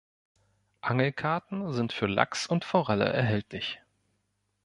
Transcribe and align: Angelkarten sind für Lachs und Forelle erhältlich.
Angelkarten 0.81 1.73
sind 1.73 1.93
für 1.93 2.07
Lachs 2.07 2.47
und 2.47 2.65
Forelle 2.65 3.05
erhältlich. 3.13 3.83